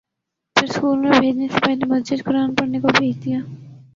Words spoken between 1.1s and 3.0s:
بھیجنے سے پہلے مسجد قرآن پڑھنے کو